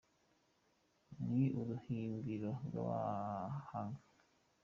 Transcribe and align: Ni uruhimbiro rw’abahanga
Ni 1.29 1.43
uruhimbiro 1.59 2.51
rw’abahanga 2.65 4.01